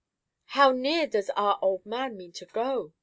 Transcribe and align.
"How 0.57 0.71
near 0.71 1.05
does 1.05 1.29
our 1.37 1.59
old 1.61 1.85
man 1.85 2.17
mean 2.17 2.31
to 2.31 2.47
go?" 2.47 2.93